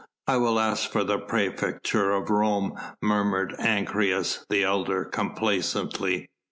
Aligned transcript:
"I 0.25 0.37
will 0.37 0.59
ask 0.59 0.89
for 0.89 1.03
the 1.03 1.19
praefecture 1.19 2.09
of 2.09 2.31
Rome," 2.31 2.73
murmured 3.03 3.53
Ancyrus, 3.59 4.43
the 4.49 4.63
elder, 4.63 5.05
complacently. 5.05 6.31